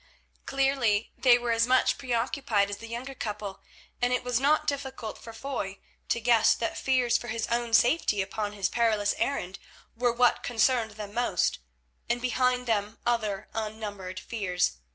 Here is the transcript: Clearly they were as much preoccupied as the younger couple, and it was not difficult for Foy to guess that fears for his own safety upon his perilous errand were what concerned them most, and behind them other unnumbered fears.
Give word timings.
Clearly 0.47 1.11
they 1.15 1.37
were 1.37 1.51
as 1.51 1.67
much 1.67 1.99
preoccupied 1.99 2.71
as 2.71 2.77
the 2.77 2.87
younger 2.87 3.13
couple, 3.13 3.61
and 4.01 4.11
it 4.11 4.23
was 4.23 4.39
not 4.39 4.65
difficult 4.65 5.19
for 5.19 5.31
Foy 5.31 5.77
to 6.09 6.19
guess 6.19 6.55
that 6.55 6.75
fears 6.75 7.19
for 7.19 7.27
his 7.27 7.45
own 7.51 7.71
safety 7.75 8.19
upon 8.19 8.53
his 8.53 8.67
perilous 8.67 9.13
errand 9.19 9.59
were 9.95 10.11
what 10.11 10.41
concerned 10.41 10.93
them 10.97 11.13
most, 11.13 11.59
and 12.09 12.19
behind 12.19 12.65
them 12.65 12.97
other 13.05 13.47
unnumbered 13.53 14.19
fears. 14.19 14.77